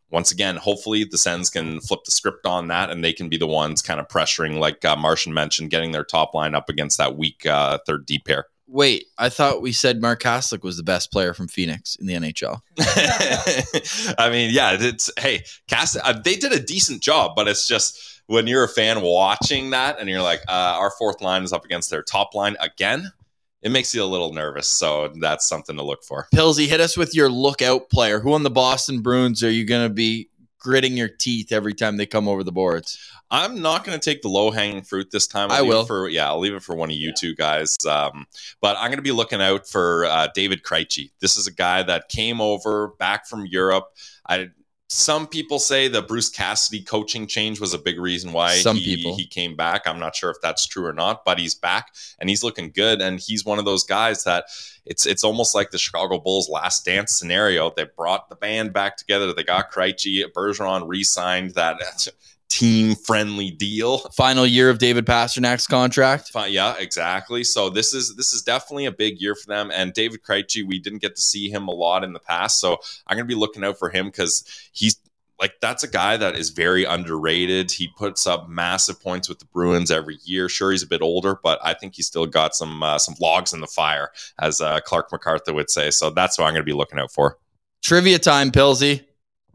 [0.09, 3.37] once again, hopefully the Sens can flip the script on that and they can be
[3.37, 6.97] the ones kind of pressuring, like uh, Martian mentioned, getting their top line up against
[6.97, 8.45] that weak uh, third D pair.
[8.67, 12.13] Wait, I thought we said Mark Haslick was the best player from Phoenix in the
[12.13, 12.61] NHL.
[14.17, 18.21] I mean, yeah, it's hey, Cass, uh, they did a decent job, but it's just
[18.27, 21.63] when you're a fan watching that and you're like, uh, our fourth line is up
[21.63, 23.11] against their top line again.
[23.61, 26.27] It makes you a little nervous, so that's something to look for.
[26.33, 28.19] Pillsy, hit us with your lookout player.
[28.19, 31.97] Who on the Boston Bruins are you going to be gritting your teeth every time
[31.97, 32.97] they come over the boards?
[33.29, 35.51] I'm not going to take the low hanging fruit this time.
[35.51, 35.85] I leave it will.
[35.85, 36.27] for yeah.
[36.27, 37.75] I'll leave it for one of you two guys.
[37.87, 38.25] Um,
[38.61, 41.11] but I'm going to be looking out for uh, David Krejci.
[41.19, 43.85] This is a guy that came over back from Europe.
[44.27, 44.49] I
[44.89, 48.95] some people say the Bruce Cassidy coaching change was a big reason why Some he,
[48.95, 49.17] people.
[49.17, 49.85] he came back.
[49.85, 53.01] I'm not sure if that's true or not, but he's back and he's looking good.
[53.01, 54.45] And he's one of those guys that
[54.85, 57.69] it's it's almost like the Chicago Bulls last dance scenario.
[57.75, 59.33] They brought the band back together.
[59.33, 60.23] They got Krejci.
[60.31, 62.07] Bergeron re-signed that
[62.49, 63.99] team friendly deal.
[64.15, 66.31] Final year of David Pastrnak's contract.
[66.47, 67.43] Yeah, exactly.
[67.43, 69.71] So this is this is definitely a big year for them.
[69.73, 72.77] And David Krejci, we didn't get to see him a lot in the past, so
[73.05, 74.97] I'm gonna be looking out for him because he's
[75.39, 77.71] like that's a guy that is very underrated.
[77.71, 80.49] He puts up massive points with the Bruins every year.
[80.49, 83.53] Sure, he's a bit older, but I think he's still got some uh, some logs
[83.53, 85.91] in the fire, as uh, Clark MacArthur would say.
[85.91, 87.37] So that's what I'm gonna be looking out for.
[87.83, 89.06] Trivia time, Pillsy.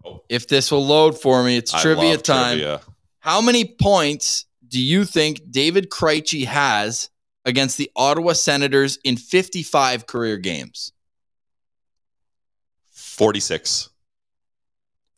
[0.05, 0.23] Oh.
[0.29, 2.59] If this will load for me, it's I trivia time.
[2.59, 2.81] trivia.
[3.21, 7.11] How many points do you think David Krejci has
[7.45, 10.93] against the Ottawa Senators in 55 career games?
[12.91, 13.91] Forty six.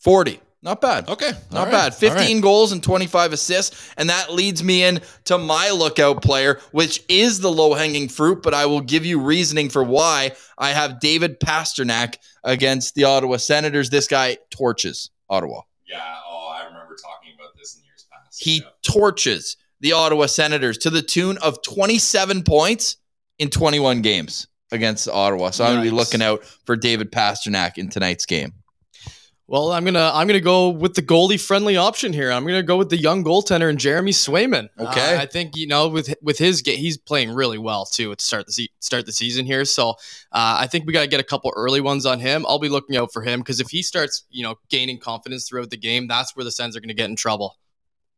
[0.01, 0.41] 40.
[0.65, 1.09] Not bad.
[1.11, 1.93] Okay, Not all right, bad.
[2.03, 2.19] all right.
[2.25, 3.93] 15 goals and 25 assists.
[3.99, 8.43] And that leads me in to my lookout player, which is the low hanging fruit,
[8.43, 13.37] but I will give you reasoning for why I have David Pastrnak against the Ottawa
[13.37, 13.91] Senators.
[13.91, 15.61] This guy torches Ottawa.
[15.87, 16.01] Yeah.
[16.27, 18.43] Oh, I remember talking about this in years past.
[18.43, 18.69] He Yeah.
[18.83, 22.97] torches the Ottawa Senators to the tune of 27 points
[23.39, 25.51] in 21 games against Ottawa.
[25.51, 28.55] So I'm going to be looking out for David Pastrnak in tonight's game.
[29.47, 32.33] Well, I'm gonna I'm gonna go with the goalie friendly option here.
[32.33, 34.71] I'm gonna go with the young goaltender and Jeremy Swayman.
[34.79, 35.17] Okay.
[35.17, 38.25] Uh, I think you know with with his game, he's playing really well too to
[38.25, 39.67] start the se- start the season here.
[39.67, 39.91] So
[40.33, 42.47] uh, I think we got to get a couple early ones on him.
[42.49, 45.69] I'll be looking out for him because if he starts you know gaining confidence throughout
[45.69, 47.59] the game, that's where the Sens are gonna get in trouble.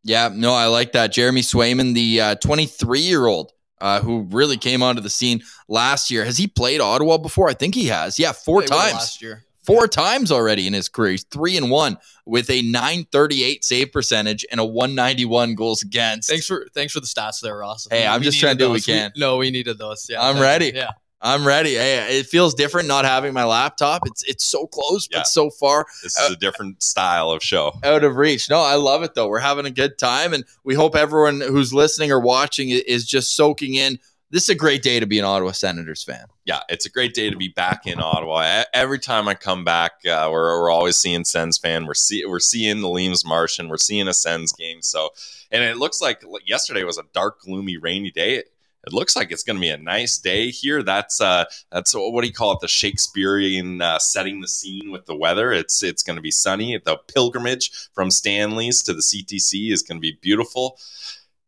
[0.04, 1.10] Yeah, no, I like that.
[1.10, 6.24] Jeremy Swayman, the 23 year old uh, who really came onto the scene last year.
[6.24, 7.48] Has he played Ottawa before?
[7.48, 8.18] I think he has.
[8.18, 8.94] Yeah, four times.
[8.94, 9.42] last year.
[9.66, 11.10] Four times already in his career.
[11.12, 16.28] He's three and one with a 938 save percentage and a 191 goals against.
[16.30, 17.88] Thanks for thanks for the stats there, Ross.
[17.90, 18.86] Hey, I'm just trying to do what we those.
[18.86, 19.12] can.
[19.16, 20.06] no, we needed those.
[20.08, 20.72] Yeah, I'm ready.
[20.74, 20.90] Yeah.
[21.20, 21.74] I'm ready.
[21.74, 24.06] Hey, it feels different not having my laptop.
[24.06, 27.72] It's it's so close, but so far This is a uh, different style of show.
[27.82, 28.48] out of reach.
[28.50, 29.26] No, I love it though.
[29.26, 33.34] We're having a good time, and we hope everyone who's listening or watching is just
[33.34, 33.98] soaking in.
[34.30, 36.26] This is a great day to be an Ottawa Senators fan.
[36.44, 38.64] yeah, it's a great day to be back in Ottawa.
[38.72, 41.86] Every time I come back, uh, we're, we're always seeing Sens fan.
[41.86, 43.68] We're see, we're seeing the Leames Martian.
[43.68, 44.82] We're seeing a Sens game.
[44.82, 45.10] So,
[45.52, 48.34] and it looks like yesterday was a dark, gloomy, rainy day.
[48.34, 48.50] It,
[48.84, 50.82] it looks like it's going to be a nice day here.
[50.82, 52.60] That's uh, that's what do you call it?
[52.60, 55.52] The Shakespearean uh, setting the scene with the weather.
[55.52, 56.78] It's it's going to be sunny.
[56.78, 60.78] The pilgrimage from Stanley's to the CTC is going to be beautiful.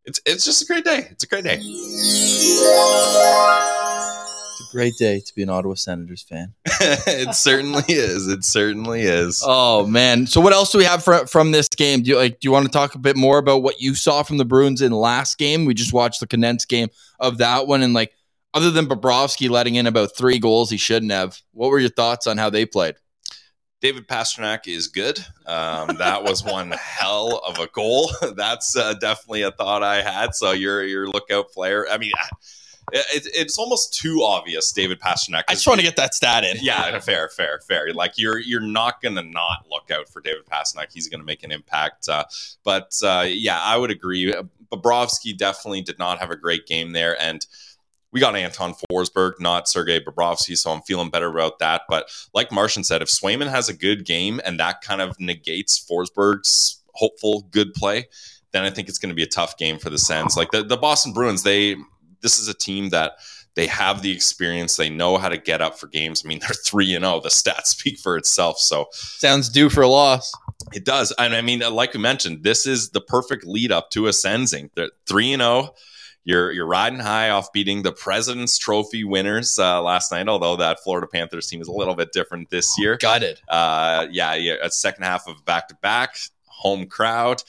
[0.09, 1.07] It's it's just a great day.
[1.11, 1.59] It's a great day.
[1.61, 2.63] It's
[4.63, 6.55] a great day to be an Ottawa Senators fan.
[6.65, 8.27] it certainly is.
[8.27, 9.43] It certainly is.
[9.45, 10.27] Oh man!
[10.27, 12.03] So what else do we have from from this game?
[12.03, 12.41] Do you like?
[12.41, 14.81] Do you want to talk a bit more about what you saw from the Bruins
[14.81, 15.67] in last game?
[15.67, 16.89] We just watched the condensed game
[17.21, 18.15] of that one, and like,
[18.55, 22.27] other than Bobrovsky letting in about three goals he shouldn't have, what were your thoughts
[22.27, 22.95] on how they played?
[23.81, 25.25] David Pastrnak is good.
[25.47, 28.11] Um, that was one hell of a goal.
[28.37, 30.35] That's uh, definitely a thought I had.
[30.35, 31.87] So you're your lookout player.
[31.89, 32.11] I mean,
[32.93, 34.73] it, it's almost too obvious.
[34.73, 35.45] David Pastrnak.
[35.49, 36.57] I just want to get that stat in.
[36.61, 37.93] Yeah, fair, fair, fair.
[37.93, 40.93] Like you're you're not gonna not look out for David Pastrnak.
[40.93, 42.09] He's gonna make an impact.
[42.09, 42.25] Uh,
[42.65, 44.35] but uh, yeah, I would agree.
[44.73, 47.47] Bobrovsky definitely did not have a great game there, and
[48.13, 51.83] we got Anton Forsberg, not Sergei Bobrovsky, so I'm feeling better about that.
[51.89, 55.79] But like Martian said, if Swayman has a good game and that kind of negates
[55.79, 58.09] Forsberg's hopeful good play,
[58.53, 60.37] then I think it's going to be a tough game for the Sens.
[60.37, 61.77] Like the, the Boston Bruins, they
[62.21, 63.13] this is a team that
[63.55, 64.77] they have the experience.
[64.77, 66.23] They know how to get up for games.
[66.25, 67.21] I mean, they're three and zero.
[67.21, 68.59] The stats speak for itself.
[68.59, 70.33] So Sounds due for a loss.
[70.73, 71.13] it does.
[71.19, 74.71] And I mean, like we mentioned, this is the perfect lead up to a Sensing.
[74.75, 75.75] They're three and zero.
[76.29, 80.29] You're you're riding high off beating the President's Trophy winners uh, last night.
[80.29, 82.99] Although that Florida Panthers team is a little bit different this year.
[82.99, 83.41] Gutted.
[83.49, 87.43] Uh, yeah, yeah, a second half of back to back home crowd.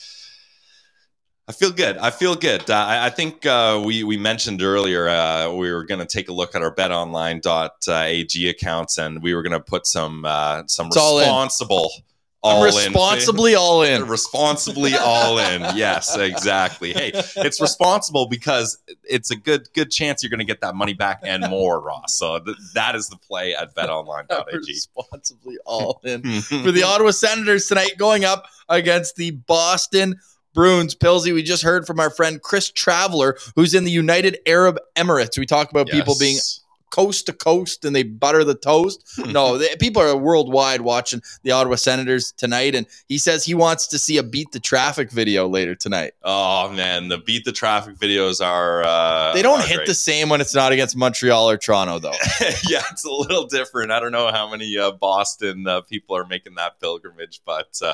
[1.46, 1.98] I feel good.
[1.98, 2.70] I feel good.
[2.70, 6.30] Uh, I, I think uh, we we mentioned earlier uh, we were going to take
[6.30, 10.88] a look at our BetOnline.ag accounts and we were going to put some uh, some
[10.88, 11.92] It's responsible
[12.42, 14.08] all in responsibly all in.
[14.08, 15.62] responsibly all in.
[15.76, 16.94] Yes, exactly.
[16.94, 20.94] Hey, it's responsible because it's a good good chance you're going to get that money
[20.94, 22.16] back and more, Ross.
[22.16, 24.58] So th- that is the play at BetOnline.ag.
[24.68, 26.22] responsibly all in.
[26.42, 30.20] for the Ottawa Senators tonight, going up against the Boston
[30.54, 30.96] Bruins.
[30.96, 35.38] Pilsy, we just heard from our friend Chris Traveler, who's in the United Arab Emirates.
[35.38, 36.62] We talk about people being Yes.
[36.90, 39.04] Coast to coast and they butter the toast.
[39.26, 43.88] no, they, people are worldwide watching the Ottawa Senators tonight, and he says he wants
[43.88, 46.14] to see a beat the traffic video later tonight.
[46.24, 49.88] Oh man, the beat the traffic videos are uh, They don't are hit great.
[49.88, 52.12] the same when it's not against Montreal or Toronto, though.
[52.68, 53.92] yeah, it's a little different.
[53.92, 57.94] I don't know how many uh, Boston uh, people are making that pilgrimage, but uh,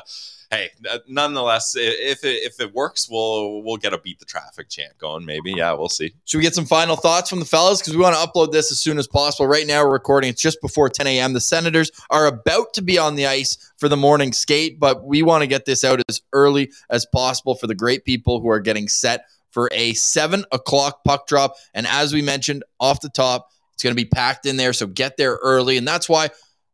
[0.50, 0.70] hey,
[1.08, 5.24] nonetheless, if it, if it works, we'll we'll get a beat the traffic chant going.
[5.24, 6.14] Maybe, yeah, we'll see.
[6.24, 7.80] Should we get some final thoughts from the fellas?
[7.80, 9.46] Because we want to upload this as soon as possible.
[9.46, 10.30] Right now, we're recording.
[10.30, 11.32] It's just before 10 a.m.
[11.32, 15.22] The Senators are about to be on the ice for the morning skate, but we
[15.22, 18.60] want to get this out as early as possible for the great people who are
[18.60, 21.56] getting set for a seven o'clock puck drop.
[21.74, 24.72] And as we mentioned off the top, it's going to be packed in there.
[24.72, 25.76] So get there early.
[25.76, 26.30] And that's why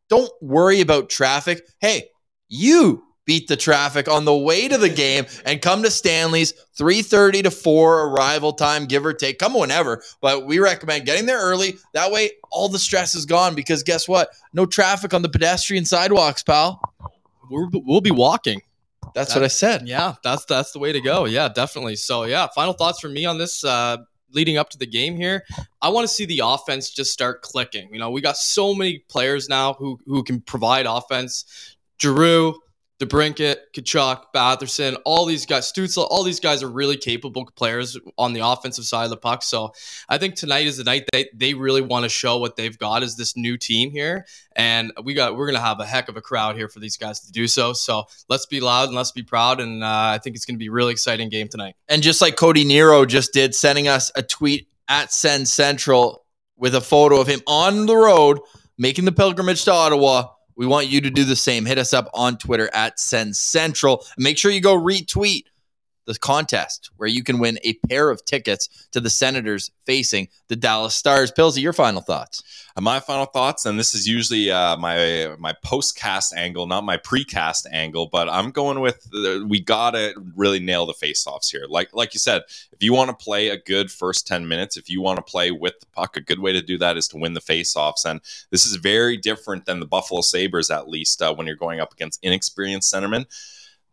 [0.08, 1.66] don't worry about traffic.
[1.80, 2.11] Hey,
[2.48, 7.44] you beat the traffic on the way to the game and come to Stanley's 3:30
[7.44, 11.76] to 4 arrival time give or take come whenever but we recommend getting there early
[11.94, 15.85] that way all the stress is gone because guess what no traffic on the pedestrian
[15.85, 16.80] sidewalks pal
[17.50, 18.62] We're, we'll be walking.
[19.14, 21.26] that's what I said Yeah, that's that's the way to go.
[21.26, 21.96] Yeah, definitely.
[21.96, 23.98] So yeah, final thoughts from me on this uh
[24.32, 25.44] leading up to the game here.
[25.82, 27.90] I want to see the offense just start clicking.
[27.92, 31.44] You know, we got so many players now who who can provide offense.
[32.00, 32.58] Giroux,
[33.03, 38.33] DeBrincat, Tkachuk, Batherson, all these guys, Stützle, all these guys are really capable players on
[38.33, 39.42] the offensive side of the puck.
[39.42, 39.73] So
[40.09, 43.03] I think tonight is the night they, they really want to show what they've got
[43.03, 44.27] as this new team here.
[44.55, 47.21] And we got we're gonna have a heck of a crowd here for these guys
[47.21, 47.73] to do so.
[47.73, 49.61] So let's be loud and let's be proud.
[49.61, 51.75] And uh, I think it's gonna be a really exciting game tonight.
[51.88, 56.25] And just like Cody Nero just did, sending us a tweet at Send Central
[56.57, 58.38] with a photo of him on the road
[58.79, 60.29] making the pilgrimage to Ottawa.
[60.63, 61.67] We want you to do the same.
[61.67, 64.06] Hit us up on Twitter at Send Central.
[64.17, 65.46] Make sure you go retweet
[66.05, 70.57] the contest where you can win a pair of tickets to the Senators facing the
[70.57, 71.33] Dallas Stars.
[71.33, 72.42] Pilsy, your final thoughts.
[72.81, 76.96] My final thoughts, and this is usually uh, my my post cast angle, not my
[76.96, 81.67] precast angle, but I'm going with uh, we gotta really nail the faceoffs here.
[81.69, 82.42] Like like you said,
[82.73, 85.50] if you want to play a good first ten minutes, if you want to play
[85.50, 88.07] with the puck, a good way to do that is to win the faceoffs.
[88.07, 91.81] And this is very different than the Buffalo Sabres, at least uh, when you're going
[91.81, 93.27] up against inexperienced centermen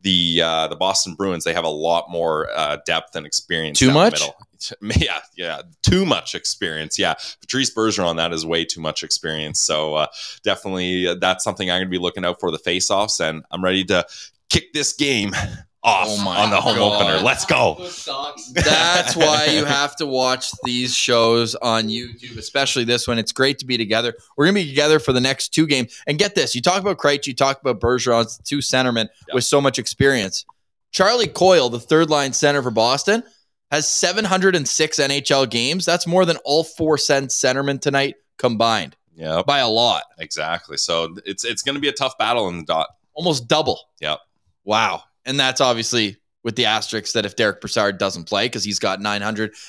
[0.02, 3.80] the uh, the Boston Bruins they have a lot more uh, depth and experience.
[3.80, 4.14] Too much?
[4.14, 4.36] middle.
[4.82, 7.00] Yeah, yeah, too much experience.
[7.00, 9.62] Yeah, Patrice Bergeron that is way too much experience.
[9.62, 10.08] So uh,
[10.44, 13.64] definitely uh, that's something I'm going to be looking out for the face-offs, and I'm
[13.64, 14.06] ready to
[14.50, 15.34] kick this game
[15.82, 17.02] off Oh on the home God.
[17.02, 17.24] opener.
[17.24, 17.76] Let's go.
[18.54, 23.18] That's why you have to watch these shows on YouTube, especially this one.
[23.18, 24.14] It's great to be together.
[24.38, 26.02] We're going to be together for the next two games.
[26.08, 29.36] And get this you talk about Krejci, you talk about Bergeron, two centermen Yep.
[29.36, 30.46] with so much experience.
[30.92, 33.24] Charlie Coyle, the third line center for Boston,
[33.72, 35.86] has 706 NHL games.
[35.86, 40.78] That's more than all four cent centermen tonight combined Yeah, by a lot, exactly.
[40.78, 42.88] So it's it's going to be a tough battle in the dot.
[43.14, 43.80] almost double.
[44.02, 44.20] Yep.
[44.66, 45.04] Wow.
[45.26, 49.02] And that's obviously with the asterisk that if Derick Brassard doesn't play because he's got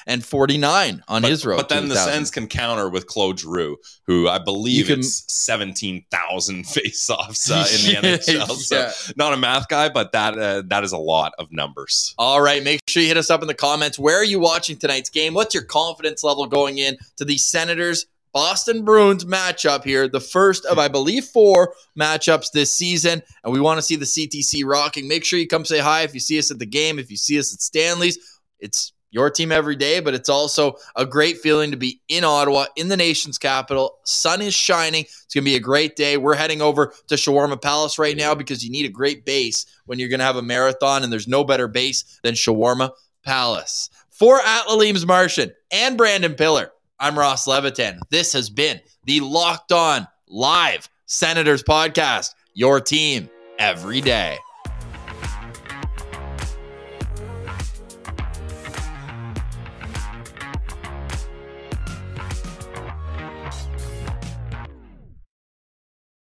[0.06, 1.56] 949 on But, his road.
[1.56, 2.12] but then the 1,000.
[2.12, 3.76] Sens can counter with Claude Giroux,
[4.06, 8.56] who I believe You can- it's seventeen thousand faceoffs uh, in the NHL.
[8.56, 8.92] So Yeah.
[9.16, 12.14] not a math guy, but that uh, that is a lot of numbers.
[12.18, 13.98] All right, make sure you hit us up in the comments.
[13.98, 15.34] Where are you watching tonight's game?
[15.34, 20.08] What's your confidence level going in to the Senators Boston Bruins matchup here?
[20.08, 23.22] The first of, I believe, four matchups this season.
[23.44, 25.08] And we want to see the CTC rocking.
[25.08, 27.16] Make sure you come say hi if you see us at the game, if you
[27.16, 28.18] see us at Stanley's.
[28.60, 32.66] It's your team every day, but it's also a great feeling to be in Ottawa,
[32.76, 33.98] in the nation's capital.
[34.04, 35.02] Sun is shining.
[35.04, 36.16] It's going to be a great day.
[36.16, 39.98] We're heading over to Shawarma Palace right now because you need a great base when
[39.98, 42.92] you're going to have a marathon, and there's no better base than Shawarma
[43.24, 43.90] Palace.
[44.10, 46.70] For Atlalim's Martian and Brandon Pillar,
[47.02, 47.98] I'm Ross Levitan.
[48.10, 54.36] This has been the Locked On Live Senators podcast, your team every day.